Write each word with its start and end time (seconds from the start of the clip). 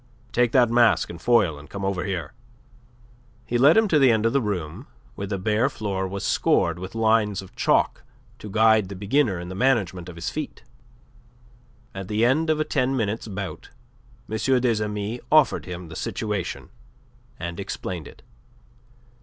Take 0.31 0.51
that 0.53 0.71
mask 0.71 1.11
and 1.11 1.21
foil, 1.21 1.59
and 1.59 1.69
come 1.69 1.85
over 1.85 2.05
here." 2.05 2.33
He 3.45 3.59
led 3.59 3.77
him 3.77 3.87
to 3.89 3.99
the 3.99 4.11
end 4.11 4.25
of 4.25 4.33
the 4.33 4.41
room, 4.41 4.87
where 5.13 5.27
the 5.27 5.37
bare 5.37 5.69
floor 5.69 6.07
was 6.07 6.23
scored 6.25 6.79
with 6.79 6.95
lines 6.95 7.43
of 7.43 7.55
chalk 7.55 8.03
to 8.39 8.49
guide 8.49 8.89
the 8.89 8.95
beginner 8.95 9.39
in 9.39 9.47
the 9.49 9.53
management 9.53 10.09
of 10.09 10.15
his 10.15 10.31
feet. 10.31 10.63
At 11.93 12.07
the 12.07 12.25
end 12.25 12.49
of 12.49 12.59
a 12.59 12.65
ten 12.65 12.97
minutes' 12.97 13.27
bout, 13.27 13.69
M. 14.27 14.37
des 14.59 14.83
Amis 14.83 15.19
offered 15.31 15.65
him 15.67 15.87
the 15.89 15.95
situation, 15.95 16.69
and 17.37 17.59
explained 17.59 18.07
it. 18.07 18.23